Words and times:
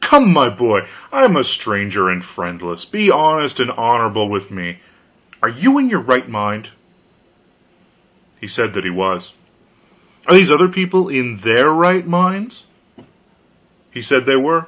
Come, 0.00 0.32
my 0.32 0.48
boy, 0.48 0.84
I 1.12 1.22
am 1.22 1.36
a 1.36 1.44
stranger 1.44 2.08
and 2.08 2.24
friendless; 2.24 2.84
be 2.84 3.08
honest 3.08 3.60
and 3.60 3.70
honorable 3.70 4.28
with 4.28 4.50
me. 4.50 4.78
Are 5.40 5.48
you 5.48 5.78
in 5.78 5.88
your 5.88 6.00
right 6.00 6.28
mind?" 6.28 6.70
He 8.40 8.48
said 8.48 8.74
he 8.74 8.90
was. 8.90 9.32
"Are 10.26 10.34
these 10.34 10.50
other 10.50 10.66
people 10.68 11.08
in 11.08 11.36
their 11.36 11.70
right 11.72 12.04
minds?" 12.04 12.64
He 13.92 14.02
said 14.02 14.26
they 14.26 14.34
were. 14.34 14.66